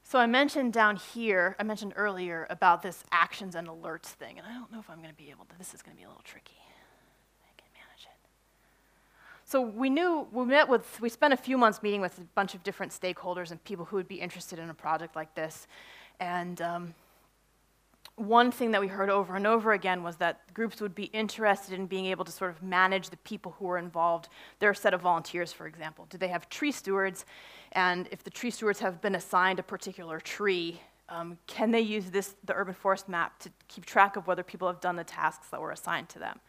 [0.03, 4.37] So I mentioned down here, I mentioned earlier about this actions and alerts thing.
[4.37, 5.97] And I don't know if I'm going to be able to, this is going to
[5.97, 6.57] be a little tricky.
[7.43, 8.19] I can manage it.
[9.51, 12.55] So we knew, we met with, we spent a few months meeting with a bunch
[12.55, 15.67] of different stakeholders and people who would be interested in a project like this.
[16.21, 16.95] And um,
[18.15, 21.77] one thing that we heard over and over again was that groups would be interested
[21.77, 25.01] in being able to sort of manage the people who are involved, their set of
[25.01, 26.07] volunteers, for example.
[26.09, 27.25] Do they have tree stewards?
[27.73, 32.09] And if the tree stewards have been assigned a particular tree, um, can they use
[32.09, 35.49] this, the urban forest map to keep track of whether people have done the tasks
[35.49, 36.39] that were assigned to them?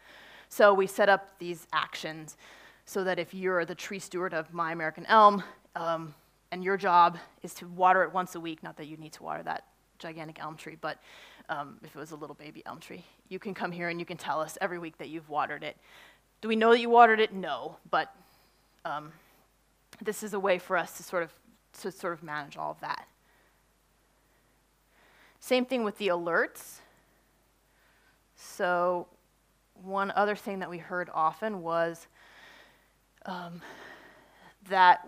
[0.47, 2.37] So we set up these actions
[2.85, 5.43] so that if you're the tree steward of My American Elm,
[5.75, 6.13] um,
[6.51, 9.23] and your job is to water it once a week, not that you need to
[9.23, 9.65] water that
[9.97, 10.99] gigantic elm tree, but
[11.49, 13.03] um, if it was a little baby elm tree.
[13.29, 15.77] You can come here and you can tell us every week that you've watered it.
[16.41, 17.33] Do we know that you watered it?
[17.33, 18.13] No, but
[18.85, 19.11] um,
[20.01, 21.33] this is a way for us to sort of
[21.81, 23.07] to sort of manage all of that.
[25.39, 26.79] Same thing with the alerts.
[28.35, 29.07] So
[29.81, 32.07] one other thing that we heard often was
[33.25, 33.61] um,
[34.69, 35.07] that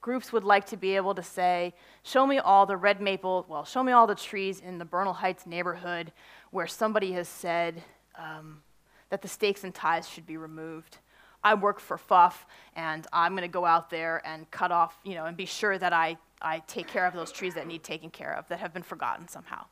[0.00, 3.64] groups would like to be able to say, show me all the red maple, well,
[3.64, 6.12] show me all the trees in the Bernal Heights neighborhood
[6.50, 7.82] where somebody has said
[8.16, 8.62] um,
[9.10, 10.98] that the stakes and ties should be removed.
[11.42, 12.46] I work for FUF,
[12.76, 15.78] and I'm going to go out there and cut off, you know, and be sure
[15.78, 18.74] that I, I take care of those trees that need taken care of, that have
[18.74, 19.64] been forgotten somehow.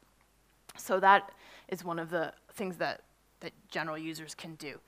[0.77, 1.31] So that
[1.69, 3.03] is one of the things that,
[3.41, 4.79] that general users can do.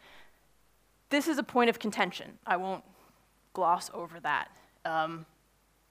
[1.11, 2.39] This is a point of contention.
[2.47, 2.85] I won't
[3.53, 4.49] gloss over that.
[4.85, 5.27] Um,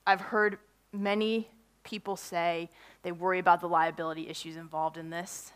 [0.07, 0.57] I've heard
[0.93, 1.49] many
[1.83, 2.69] people say
[3.03, 5.51] they worry about the liability issues involved in this.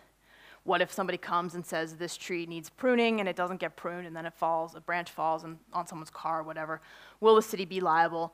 [0.65, 4.07] What if somebody comes and says this tree needs pruning and it doesn't get pruned
[4.07, 6.81] and then it falls, a branch falls and, on someone's car or whatever?
[7.19, 8.33] Will the city be liable?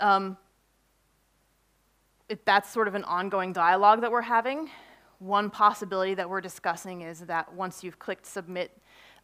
[0.00, 0.36] Um,
[2.28, 4.70] it, that's sort of an ongoing dialogue that we're having.
[5.18, 8.76] One possibility that we're discussing is that once you've clicked submit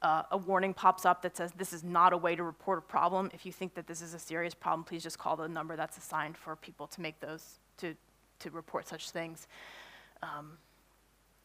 [0.04, 2.82] uh, a warning pops up that says this is not a way to report a
[2.82, 3.30] problem.
[3.32, 5.96] If you think that this is a serious problem, please just call the number that's
[5.96, 7.96] assigned for people to make those, to,
[8.40, 9.48] to report such things.
[10.22, 10.58] Um,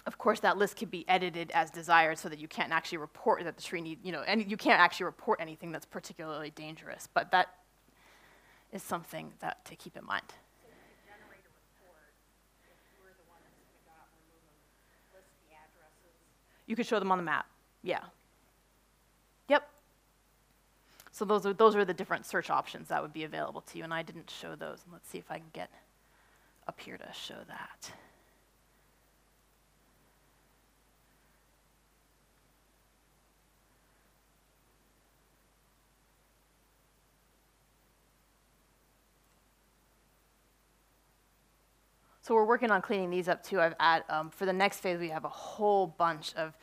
[0.06, 3.46] of course, that list can be edited as desired so that you can't actually report
[3.46, 7.08] that the tree need, you know, and you can't actually report anything that's particularly dangerous.
[7.14, 7.54] But that
[8.74, 10.26] is something that to keep in mind.
[16.68, 17.48] You could show them on the map,
[17.84, 18.02] yeah.
[21.20, 23.84] So those are, those are the different search options that would be available to you,
[23.84, 24.86] and I didn't show those.
[24.90, 25.70] Let's see if I can get
[26.66, 27.92] up here to show that.
[42.22, 43.60] So we're working on cleaning these up too.
[43.60, 46.56] I've add, um, for the next phase, we have a whole bunch of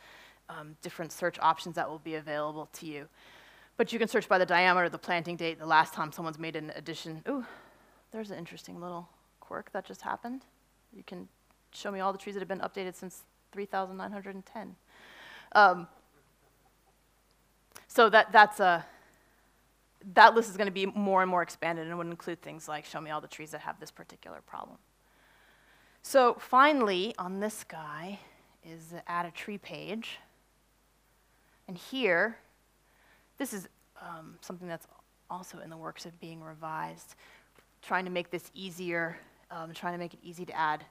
[0.49, 3.07] um, different search options that will be available to you.
[3.77, 6.55] But you can search by the diameter, the planting date, the last time someone's made
[6.55, 7.23] an addition.
[7.29, 7.45] Ooh,
[8.11, 9.07] there's an interesting little
[9.39, 10.43] quirk that just happened.
[10.91, 11.27] You can
[11.71, 14.75] show me all the trees that have been updated since 3,910.
[15.53, 15.87] Um,
[17.87, 18.85] so that, that's a,
[20.13, 22.83] that list is going to be more and more expanded and would include things like
[22.83, 24.77] show me all the trees that have this particular problem.
[26.01, 28.19] So finally, on this guy
[28.63, 30.19] is the add a tree page.
[31.67, 32.37] And here,
[33.37, 33.67] this is
[34.01, 34.87] um, something that's
[35.29, 37.15] also in the works of being revised,
[37.81, 39.17] trying to make this easier,
[39.51, 40.85] um, trying to make it easy to add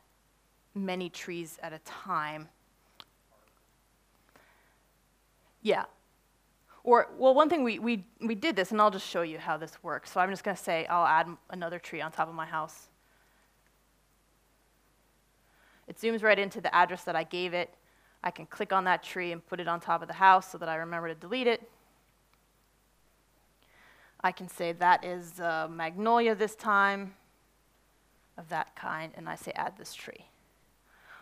[0.75, 2.49] many trees at a time.
[5.63, 5.85] Yeah.
[6.85, 9.57] Or, well, one thing we, we, we did this, and I'll just show you how
[9.57, 10.13] this works.
[10.13, 12.87] So I'm just going to say I'll add another tree on top of my house.
[15.89, 17.75] It zooms right into the address that I gave it.
[18.23, 20.59] I can click on that tree and put it on top of the house so
[20.59, 21.69] that I remember to delete it.
[24.27, 25.39] I can say that is
[25.71, 27.15] magnolia this time
[28.37, 30.27] of that kind, and I say add this tree.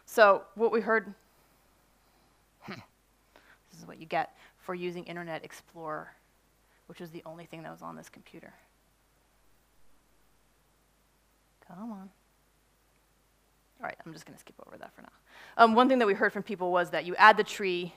[0.07, 1.13] So what we heard,
[2.67, 2.79] this
[3.79, 6.15] is what you get for using Internet Explorer,
[6.87, 8.55] which was the only thing that was on this computer.
[11.69, 12.09] Come on.
[13.81, 15.13] All right, I'm just going to skip over that for now.
[15.59, 17.93] Um, one thing that we heard from people was that you add the tree,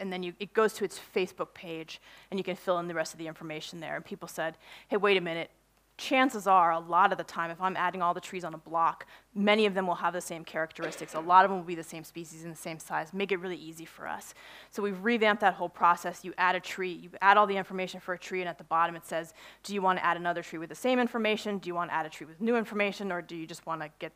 [0.00, 2.94] and then you, it goes to its Facebook page, and you can fill in the
[2.94, 3.96] rest of the information there.
[3.96, 4.56] And people said,
[4.88, 5.50] hey, wait a minute,
[5.96, 8.58] chances are, a lot of the time, if I'm adding all the trees on a
[8.58, 11.14] block, many of them will have the same characteristics.
[11.14, 13.36] A lot of them will be the same species and the same size, make it
[13.36, 14.32] really easy for us.
[14.70, 16.24] So we've revamped that whole process.
[16.24, 18.64] You add a tree, you add all the information for a tree, and at the
[18.64, 21.58] bottom it says, do you want to add another tree with the same information?
[21.58, 23.12] Do you want to add a tree with new information?
[23.12, 24.12] Or do you just want to get,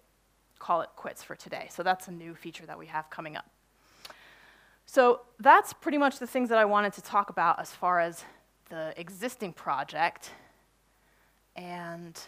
[0.58, 1.68] call it quits for today?
[1.70, 3.44] So that's a new feature that we have coming up.
[4.86, 8.24] So that's pretty much the things that I wanted to talk about as far as
[8.68, 10.30] the existing project.
[11.56, 12.18] And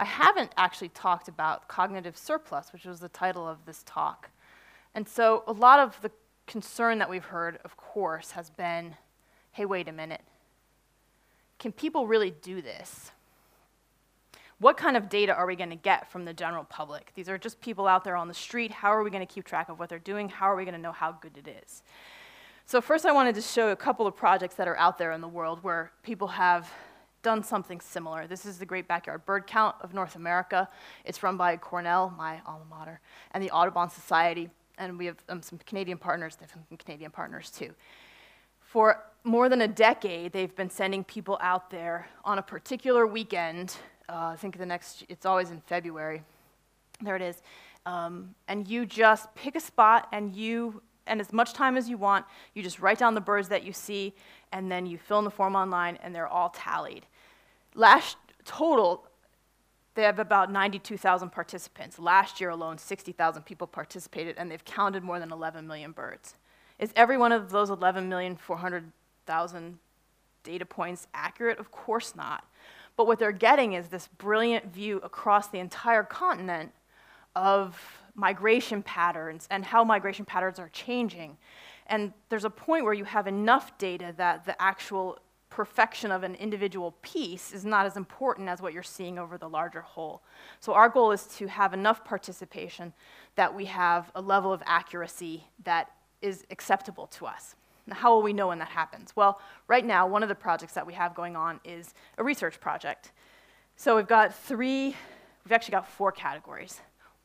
[0.00, 4.30] I haven't actually talked about cognitive surplus, which was the title of this talk.
[4.94, 6.10] And so a lot of the
[6.46, 8.96] concern that we've heard, of course, has been
[9.52, 10.20] hey, wait a minute.
[11.58, 13.10] Can people really do this?
[14.60, 17.12] What kind of data are we going to get from the general public?
[17.14, 18.72] These are just people out there on the street.
[18.72, 20.28] How are we going to keep track of what they're doing?
[20.28, 21.82] How are we going to know how good it is?
[22.66, 25.20] So, first, I wanted to show a couple of projects that are out there in
[25.20, 26.68] the world where people have
[27.22, 28.26] done something similar.
[28.26, 30.68] This is the Great Backyard Bird Count of North America.
[31.04, 33.00] It's run by Cornell, my alma mater,
[33.32, 37.10] and the Audubon Society, and we have um, some Canadian partners, they have some Canadian
[37.10, 37.74] partners too.
[38.60, 43.76] For more than a decade, they've been sending people out there on a particular weekend.
[44.08, 46.22] Uh, I think the next, it's always in February.
[47.02, 47.42] There it is.
[47.86, 51.96] Um, and you just pick a spot and you, and as much time as you
[51.96, 54.14] want, you just write down the birds that you see
[54.52, 57.06] and then you fill in the form online, and they're all tallied.
[57.74, 59.04] Last total,
[59.94, 61.98] they have about 92,000 participants.
[61.98, 66.36] Last year alone, 60,000 people participated, and they've counted more than 11 million birds.
[66.78, 69.74] Is every one of those 11,400,000
[70.44, 71.58] data points accurate?
[71.58, 72.44] Of course not.
[72.98, 76.72] But what they're getting is this brilliant view across the entire continent
[77.34, 77.80] of
[78.14, 81.38] migration patterns and how migration patterns are changing
[81.88, 85.18] and there's a point where you have enough data that the actual
[85.50, 89.48] perfection of an individual piece is not as important as what you're seeing over the
[89.48, 90.22] larger whole.
[90.60, 92.92] So our goal is to have enough participation
[93.36, 97.56] that we have a level of accuracy that is acceptable to us.
[97.88, 99.16] Now, how will we know when that happens?
[99.16, 102.60] Well, right now, one of the projects that we have going on is a research
[102.60, 103.12] project.
[103.76, 104.94] So we've got three,
[105.44, 106.80] we've actually got four categories.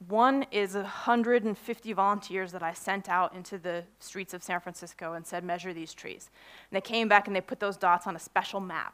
[0.08, 5.26] One is 150 volunteers that I sent out into the streets of San Francisco and
[5.26, 6.30] said, measure these trees.
[6.70, 8.94] And they came back and they put those dots on a special map.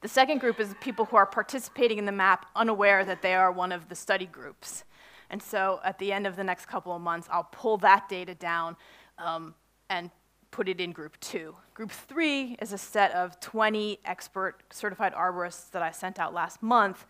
[0.00, 3.52] The second group is people who are participating in the map unaware that they are
[3.52, 4.84] one of the study groups.
[5.28, 8.34] And so at the end of the next couple of months, I'll pull that data
[8.34, 8.76] down
[9.18, 9.54] um,
[9.90, 10.10] and
[10.50, 11.54] put it in group two.
[11.74, 16.62] Group three is a set of 20 expert certified arborists that I sent out last
[16.62, 17.06] month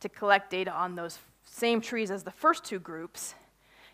[0.00, 3.34] to collect data on those same trees as the first two groups,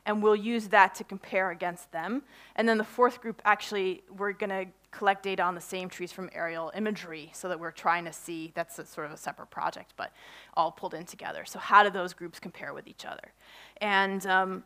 [0.07, 2.23] and we'll use that to compare against them.
[2.57, 6.11] And then the fourth group, actually, we're going to collect data on the same trees
[6.11, 9.51] from aerial imagery so that we're trying to see, that's a, sort of a separate
[9.51, 10.13] project, but
[10.55, 11.45] all pulled in together.
[11.45, 13.33] So how do those groups compare with each other?
[13.81, 14.65] And um,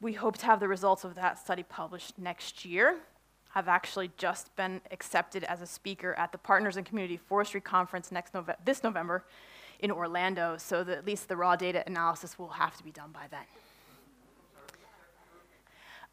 [0.00, 2.98] we hope to have the results of that study published next year.
[3.58, 8.12] I've actually just been accepted as a speaker at the Partners in Community Forestry Conference
[8.12, 9.24] next Nove this November
[9.80, 13.10] in Orlando, so that at least the raw data analysis will have to be done
[13.12, 13.40] by then.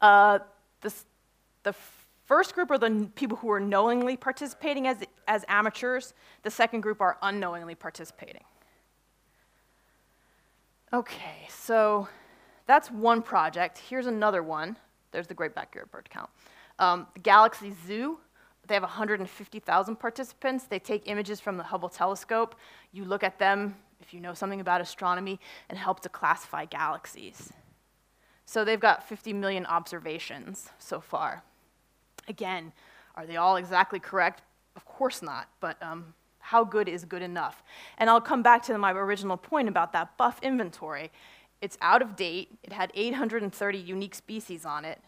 [0.00, 0.40] Uh,
[1.62, 1.72] the
[2.24, 6.14] first group are the people who are knowingly participating as, as amateurs.
[6.42, 8.42] The second group are unknowingly participating.
[10.92, 12.08] Okay, so
[12.66, 13.78] that's one project.
[13.78, 14.76] Here's another one.
[15.12, 16.30] There's the Great Backyard Bird Count.
[16.78, 18.18] Um, the Galaxy Zoo
[18.66, 20.64] they have 150,000 participants.
[20.64, 22.54] They take images from the Hubble telescope.
[22.92, 27.52] You look at them, if you know something about astronomy, and help to classify galaxies.
[28.44, 31.42] So they've got 50 million observations so far.
[32.28, 32.72] Again,
[33.14, 34.42] are they all exactly correct?
[34.74, 37.62] Of course not, but um, how good is good enough?
[37.98, 41.10] And I'll come back to my original point about that BUFF inventory.
[41.62, 45.00] It's out of date, it had 830 unique species on it,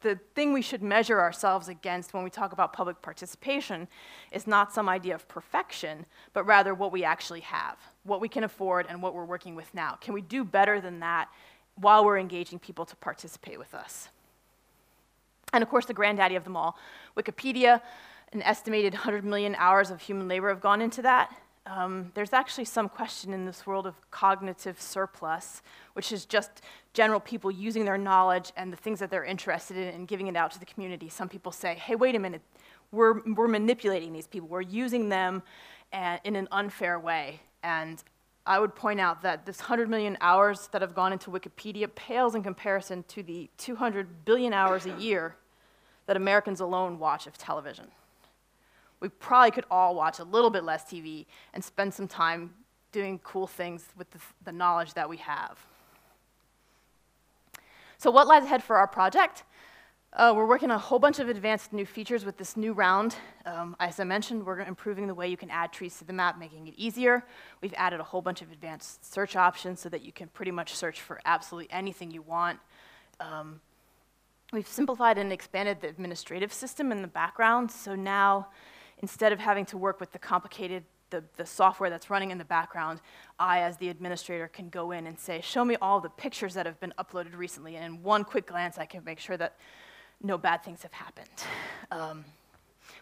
[0.00, 3.88] the thing we should measure ourselves against when we talk about public participation
[4.30, 8.44] is not some idea of perfection, but rather what we actually have, what we can
[8.44, 9.96] afford, and what we're working with now.
[10.00, 11.28] Can we do better than that
[11.74, 14.08] while we're engaging people to participate with us?
[15.52, 16.76] And of course, the granddaddy of them all,
[17.16, 17.80] Wikipedia,
[18.32, 21.34] an estimated 100 million hours of human labor have gone into that.
[21.68, 25.62] Um, there's actually some question in this world of cognitive surplus,
[25.92, 26.62] which is just
[26.94, 30.36] general people using their knowledge and the things that they're interested in and giving it
[30.36, 31.10] out to the community.
[31.10, 32.40] Some people say, hey, wait a minute,
[32.90, 35.42] we're, we're manipulating these people, we're using them
[35.92, 37.40] uh, in an unfair way.
[37.62, 38.02] And
[38.46, 42.34] I would point out that this 100 million hours that have gone into Wikipedia pales
[42.34, 45.36] in comparison to the 200 billion hours a year
[46.06, 47.88] that Americans alone watch of television.
[49.00, 52.50] We probably could all watch a little bit less TV and spend some time
[52.92, 55.58] doing cool things with the, the knowledge that we have.
[57.98, 59.44] So what lies ahead for our project?
[60.14, 63.14] Uh, we're working on a whole bunch of advanced new features with this new round.
[63.44, 66.38] Um, as I mentioned, we're improving the way you can add trees to the map,
[66.38, 67.24] making it easier.
[67.60, 70.74] We've added a whole bunch of advanced search options so that you can pretty much
[70.74, 72.58] search for absolutely anything you want.
[73.20, 73.60] Um,
[74.50, 78.48] we've simplified and expanded the administrative system in the background, so now
[78.98, 82.44] instead of having to work with the complicated the, the software that's running in the
[82.44, 83.00] background,
[83.38, 86.66] I, as the administrator, can go in and say, show me all the pictures that
[86.66, 89.56] have been uploaded recently, and in one quick glance, I can make sure that
[90.22, 91.28] no bad things have happened.
[91.90, 92.24] Um,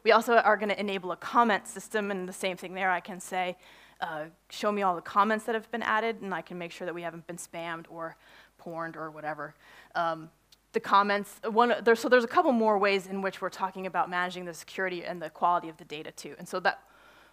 [0.04, 2.90] we also are going to enable a comment system, and the same thing there.
[2.90, 3.56] I can say,
[4.00, 6.84] uh, show me all the comments that have been added, and I can make sure
[6.84, 8.16] that we haven't been spammed or
[8.58, 9.54] porned or whatever.
[9.94, 10.30] Um,
[10.76, 14.10] the comments, one, there, so there's a couple more ways in which we're talking about
[14.10, 16.34] managing the security and the quality of the data too.
[16.38, 16.80] And so that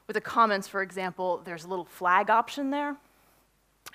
[0.07, 2.95] with the comments, for example, there's a little flag option there.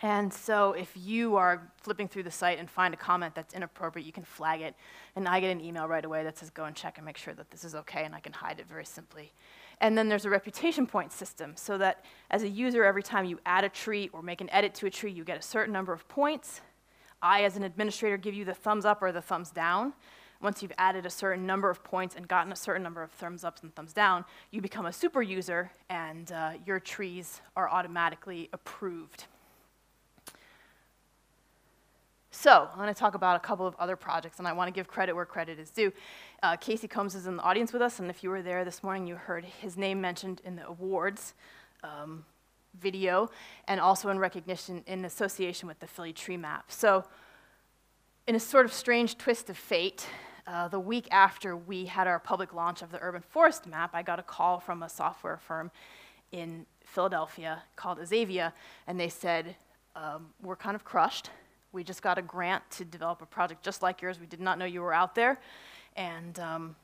[0.03, 4.05] And so if you are flipping through the site and find a comment that's inappropriate,
[4.05, 4.74] you can flag it.
[5.16, 7.32] And I get an email right away that says, go and check and make sure
[7.32, 9.32] that this is okay, and I can hide it very simply.
[9.80, 13.40] And then there's a reputation point system, so that as a user, every time you
[13.46, 15.94] add a tree or make an edit to a tree, you get a certain number
[15.94, 16.61] of points.
[17.23, 19.93] I, as an administrator, give you the thumbs up or the thumbs down.
[20.41, 23.43] Once you've added a certain number of points and gotten a certain number of thumbs
[23.43, 28.49] ups and thumbs down, you become a super user and uh, your trees are automatically
[28.53, 29.25] approved.
[32.31, 34.73] So, I'm going to talk about a couple of other projects, and I want to
[34.73, 35.93] give credit where credit is due.
[36.41, 38.85] Uh, Casey Combs is in the audience with us, and if you were there this
[38.85, 41.35] morning, you heard his name mentioned in the awards
[41.83, 42.25] um,
[42.75, 43.31] video,
[43.66, 46.71] and also in recognition in association with the Philly tree map.
[46.71, 47.05] So,
[48.27, 50.07] in a sort of strange twist of fate,
[50.47, 54.03] uh, the week after we had our public launch of the urban forest map, I
[54.03, 55.71] got a call from a software firm
[56.33, 58.53] in Philadelphia called Azavea,
[58.87, 59.57] and they said,
[59.97, 61.31] um, We're kind of crushed.
[61.73, 64.19] We just got a grant to develop a project just like yours.
[64.19, 65.39] We did not know you were out there.
[65.97, 66.77] And um,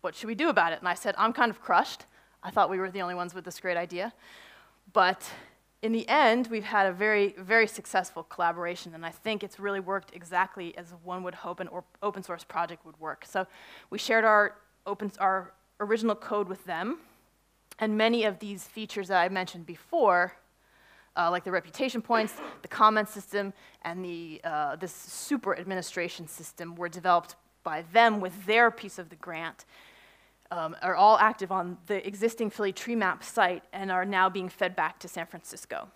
[0.00, 0.78] what should we do about it?
[0.78, 2.04] And I said, I'm kind of crushed.
[2.42, 4.12] I thought we were the only ones with this great idea.
[4.92, 5.30] But
[5.82, 9.80] in the end, we've had a very, very successful collaboration, and I think it's really
[9.80, 11.68] worked exactly as one would hope an
[12.02, 13.24] open source project would work.
[13.26, 13.46] So
[13.88, 16.98] we shared our, open, our original code with them,
[17.78, 20.34] and many of these features that I mentioned before,
[21.16, 26.74] uh, like the reputation points, the comment system, and the, uh, this super administration system
[26.74, 29.64] were developed by them with their piece of the grant
[30.50, 34.48] um, are all active on the existing Philly tree map site and are now being
[34.48, 35.88] fed back to San Francisco.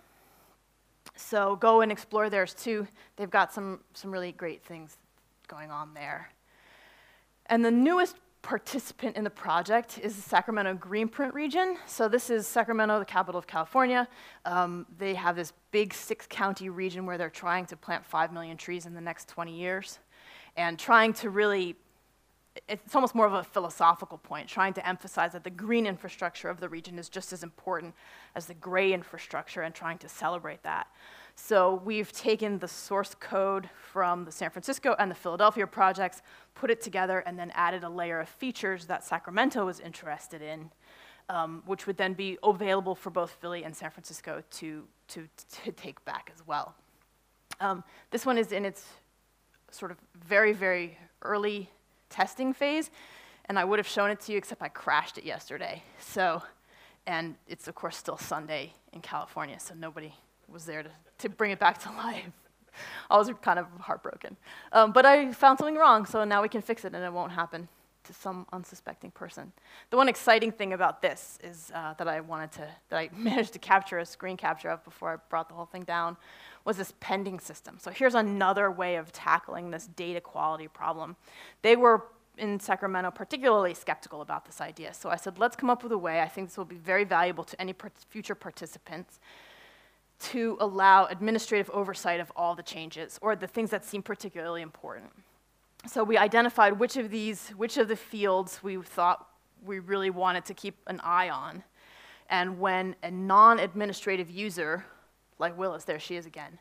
[1.15, 2.87] So go and explore theirs too.
[3.15, 4.97] They've got some, some really great things
[5.47, 6.29] going on there.
[7.47, 11.77] And the newest participant in the project is the Sacramento Greenprint region.
[11.87, 14.07] So this is Sacramento, the capital of California.
[14.45, 18.55] Um, they have this big six county region where they're trying to plant 5 million
[18.55, 19.99] trees in the next 20 years
[20.57, 21.75] and trying to really
[22.67, 26.59] it's almost more of a philosophical point, trying to emphasize that the green infrastructure of
[26.59, 27.93] the region is just as important
[28.35, 30.87] as the gray infrastructure and trying to celebrate that.
[31.35, 36.21] So we've taken the source code from the San Francisco and the Philadelphia projects,
[36.53, 40.71] put it together, and then added a layer of features that Sacramento was interested in,
[41.27, 45.27] um, which would then be available for both Philly and San Francisco to, to,
[45.63, 46.73] to take back as well.
[47.59, 48.85] Um, this one is in its
[49.71, 51.69] sort of very, very early
[52.09, 52.91] testing phase,
[53.45, 55.83] and I would have shown it to you, except I crashed it yesterday.
[55.99, 56.41] So,
[57.05, 60.13] and it's of course still Sunday in California, so nobody
[60.47, 60.89] was there to,
[61.19, 62.25] to bring it back to life.
[63.09, 64.35] I was kind of heartbroken.
[64.71, 67.31] Um, but I found something wrong, so now we can fix it and it won't
[67.31, 67.69] happen
[68.05, 69.51] to some unsuspecting person.
[69.89, 73.53] The one exciting thing about this is uh, that I wanted to, that I managed
[73.53, 76.17] to capture a screen capture of before I brought the whole thing down,
[76.65, 77.77] was this pending system.
[77.79, 81.15] So here's another way of tackling this data quality problem.
[81.61, 82.05] They were
[82.37, 84.93] in Sacramento particularly skeptical about this idea.
[84.93, 87.05] So I said, let's come up with a way, I think this will be very
[87.05, 87.73] valuable to any
[88.09, 89.19] future participants,
[90.17, 95.11] to allow administrative oversight of all the changes or the things that seem particularly important.
[95.87, 99.27] So we identified which of these, which of the fields we thought
[99.63, 101.63] we really wanted to keep an eye on.
[102.29, 104.85] And when a non-administrative user
[105.39, 106.57] like Willis, there she is again,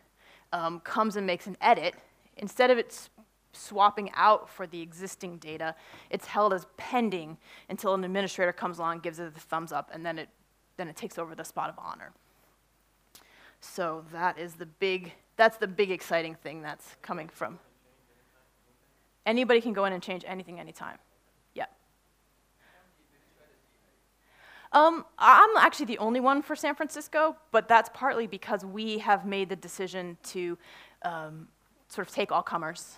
[0.53, 1.95] um, comes and makes an edit,
[2.37, 3.09] instead of it
[3.53, 5.75] swapping out for the existing data,
[6.11, 7.37] it's held as pending
[7.69, 10.29] until an administrator comes along, gives it the thumbs up, and then it,
[10.77, 12.13] then it takes over the spot of honor.
[13.61, 17.59] So that is the big, that's the big exciting thing that's coming from.
[19.25, 20.99] Anybody can go in and change anything anytime.
[21.55, 21.65] Yeah.
[24.75, 29.25] Um, I'm actually the only one for San Francisco, but that's partly because we have
[29.25, 30.59] made the decision to
[31.03, 31.47] um,
[31.89, 32.97] sort of take all comers.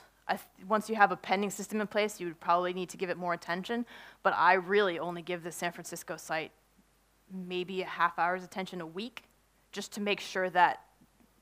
[0.66, 3.18] Once you have a pending system in place, you would probably need to give it
[3.18, 3.84] more attention.
[4.22, 6.50] But I really only give the San Francisco site
[7.30, 9.24] maybe a half hour's attention a week,
[9.70, 10.80] just to make sure that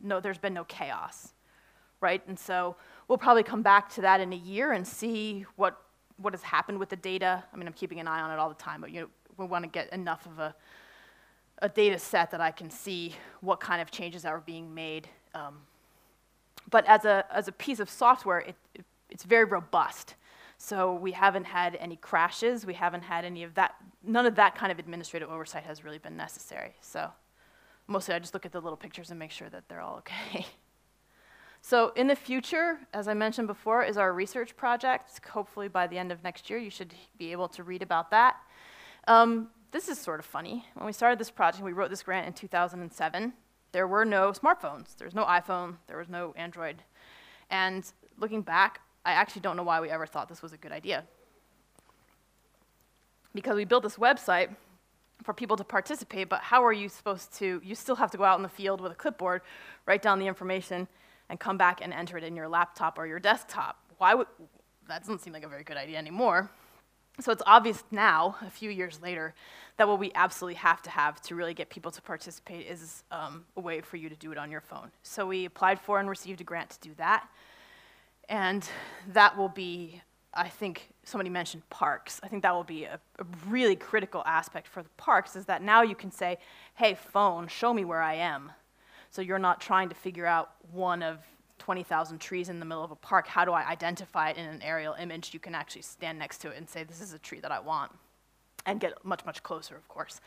[0.01, 1.32] no, there's been no chaos,
[2.01, 2.22] right?
[2.26, 2.74] And so
[3.07, 5.80] we'll probably come back to that in a year and see what
[6.16, 7.43] what has happened with the data.
[7.53, 9.47] I mean, I'm keeping an eye on it all the time, but you know, we
[9.47, 10.55] want to get enough of a,
[11.59, 15.09] a data set that I can see what kind of changes are being made.
[15.35, 15.59] Um,
[16.70, 20.14] but as a, as a piece of software, it, it, it's very robust.
[20.59, 22.64] So we haven't had any crashes.
[22.64, 23.74] We haven't had any of that.
[24.03, 26.74] None of that kind of administrative oversight has really been necessary.
[26.80, 27.11] So
[27.87, 30.47] mostly I just look at the little pictures and make sure that they're all okay.
[31.61, 35.26] So in the future, as I mentioned before, is our research project.
[35.26, 38.37] Hopefully by the end of next year, you should be able to read about that.
[39.07, 40.64] Um, this is sort of funny.
[40.74, 43.32] When we started this project, we wrote this grant in 2007.
[43.72, 44.96] There were no smartphones.
[44.96, 45.76] There was no iPhone.
[45.86, 46.82] There was no Android.
[47.50, 47.84] And
[48.18, 51.05] looking back, I actually don't know why we ever thought this was a good idea.
[53.34, 54.55] Because we built this website
[55.22, 57.61] for people to participate, but how are you supposed to?
[57.64, 59.42] You still have to go out in the field with a clipboard,
[59.86, 60.86] write down the information,
[61.28, 63.78] and come back and enter it in your laptop or your desktop.
[63.98, 64.26] Why would
[64.88, 66.50] that doesn't seem like a very good idea anymore.
[67.20, 69.34] So it's obvious now, a few years later,
[69.76, 73.44] that what we absolutely have to have to really get people to participate is um,
[73.56, 74.90] a way for you to do it on your phone.
[75.02, 77.28] So we applied for and received a grant to do that.
[78.28, 78.68] And
[79.12, 80.02] that will be,
[80.32, 82.20] I think, somebody mentioned parks.
[82.22, 85.62] I think that will be a, a really critical aspect for the parks is that
[85.62, 86.38] now you can say,
[86.74, 88.50] hey, phone, show me where I am.
[89.10, 91.18] So you're not trying to figure out one of
[91.59, 94.62] 20,000 trees in the middle of a park, how do I identify it in an
[94.62, 95.32] aerial image?
[95.32, 97.61] You can actually stand next to it and say, this is a tree that I
[97.61, 97.92] want,
[98.66, 100.20] and get much, much closer, of course.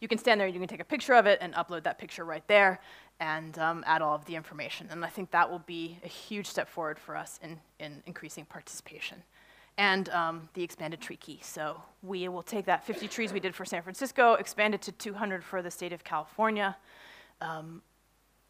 [0.00, 1.98] You can stand there, and you can take a picture of it and upload that
[1.98, 2.80] picture right there
[3.20, 4.88] and um, add all of the information.
[4.90, 8.46] And I think that will be a huge step forward for us in, in increasing
[8.46, 9.22] participation.
[9.76, 11.38] And um, the expanded tree key.
[11.42, 14.92] So we will take that 50 trees we did for San Francisco, expand it to
[14.92, 16.76] 200 for the state of California.
[17.40, 17.82] Um,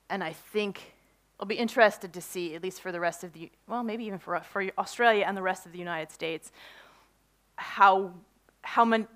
[0.09, 0.95] and I think
[1.41, 4.19] I'll be interested to see, at least for the rest of the, well, maybe even
[4.19, 6.53] for, for Australia and the rest of the United States,
[7.57, 8.13] how,
[8.61, 9.07] how many,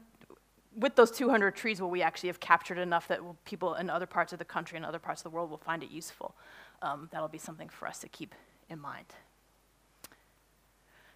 [0.74, 4.32] with those 200 trees, will we actually have captured enough that people in other parts
[4.32, 6.34] of the country and other parts of the world will find it useful?
[6.80, 8.34] Um, that'll be something for us to keep
[8.70, 9.06] in mind.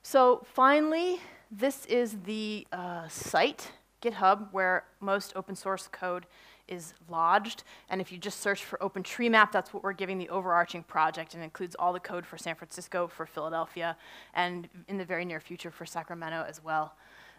[0.02, 6.26] So finally, this is the uh, site, GitHub, where most open source code
[6.68, 7.64] is lodged.
[7.88, 11.42] And if you just search for OpenTreeMap, that's what we're giving the overarching project and
[11.42, 13.96] includes all the code for San Francisco, for Philadelphia,
[14.34, 16.94] and in the very near future for Sacramento as well.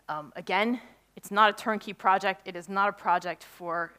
[0.08, 0.82] Um, again,
[1.16, 2.48] it's not a turnkey project.
[2.48, 3.92] It is not a project for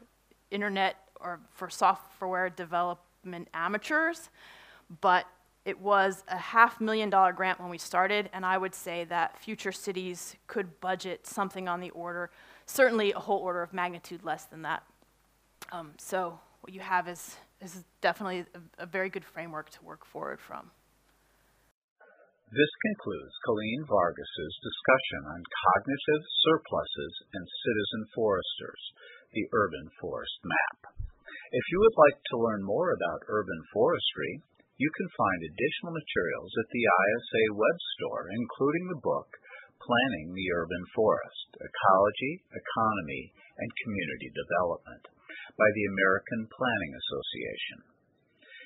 [0.49, 4.29] internet or for software development amateurs,
[5.01, 5.25] but
[5.63, 9.37] it was a half million dollar grant when we started, and I would say that
[9.37, 12.31] future cities could budget something on the order,
[12.65, 14.83] certainly a whole order of magnitude less than that.
[15.71, 20.03] Um, so what you have is, is definitely a, a very good framework to work
[20.03, 20.67] forward from.
[22.51, 25.39] This concludes Kelaine Vargas's discussion on
[25.71, 28.83] cognitive surpluses and citizen foresters,
[29.31, 30.91] the urban forest map.
[31.55, 34.43] If you would like to learn more about urban forestry,
[34.75, 39.31] you can find additional materials at the ISA web store, including the book
[39.79, 45.03] Planning the Urban Forest Ecology, Economy, and Community Development
[45.57, 47.83] by the American Planning Association.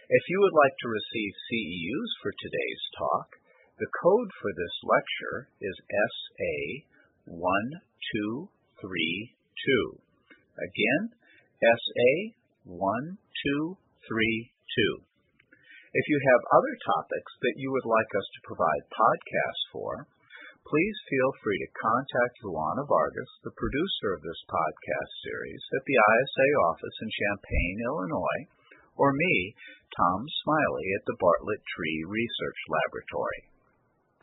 [0.05, 3.41] If you would like to receive CEUs for today's talk,
[3.81, 5.73] the code for this lecture is
[7.27, 9.99] SA1232.
[10.55, 11.11] Again,
[12.69, 14.77] SA1232.
[15.95, 20.07] If you have other topics that you would like us to provide podcasts for,
[20.65, 25.93] please feel free to contact Luana Vargas, the producer of this podcast series, at the
[25.93, 28.41] ISA office in Champaign, Illinois,
[28.97, 29.53] or me,
[29.93, 33.41] Tom Smiley, at the Bartlett Tree Research Laboratory.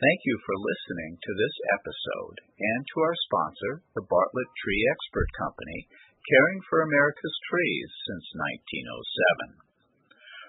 [0.02, 5.30] Thank you for listening to this episode and to our sponsor, the Bartlett Tree Expert
[5.38, 5.86] Company,
[6.26, 8.26] caring for America's trees since
[9.54, 9.62] 1907.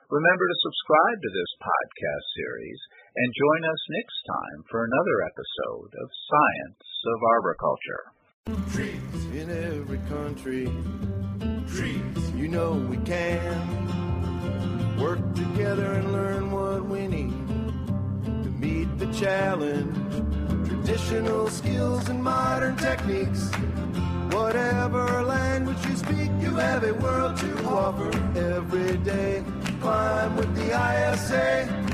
[0.09, 2.81] Remember to subscribe to this podcast series
[3.15, 8.03] and join us next time for another episode of Science of Arboriculture.
[8.73, 10.65] Trees in every country.
[11.67, 17.47] Trees, you know we can work together and learn what we need
[18.43, 19.95] to meet the challenge.
[20.67, 23.51] Traditional skills and modern techniques.
[24.31, 29.43] Whatever language you speak, you have a world to offer every day.
[29.81, 31.92] Climb with the ISA.